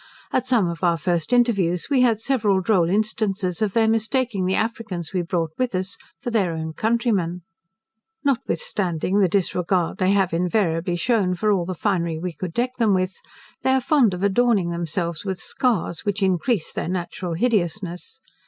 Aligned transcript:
At 0.33 0.47
some 0.47 0.67
of 0.67 0.83
our 0.83 0.97
first 0.97 1.31
interviews, 1.31 1.87
we 1.91 2.01
had 2.01 2.19
several 2.19 2.59
droll 2.59 2.89
instances 2.89 3.61
of 3.61 3.73
their 3.73 3.87
mistaking 3.87 4.47
the 4.47 4.55
Africans 4.55 5.13
we 5.13 5.21
brought 5.21 5.51
with 5.59 5.75
us 5.75 5.95
for 6.19 6.31
their 6.31 6.53
own 6.53 6.73
countrymen. 6.73 7.43
Notwithstanding 8.23 9.19
the 9.19 9.27
disregard 9.27 9.99
they 9.99 10.09
have 10.09 10.33
invariably 10.33 10.95
shewn 10.95 11.35
for 11.35 11.51
all 11.51 11.65
the 11.65 11.75
finery 11.75 12.17
we 12.17 12.33
could 12.33 12.51
deck 12.55 12.77
them 12.79 12.95
with, 12.95 13.15
they 13.61 13.69
are 13.73 13.79
fond 13.79 14.15
of 14.15 14.23
adorning 14.23 14.71
themselves 14.71 15.23
with 15.23 15.37
scars, 15.37 16.03
which 16.03 16.23
increase 16.23 16.73
their 16.73 16.89
natural 16.89 17.35
hideousness. 17.35 18.21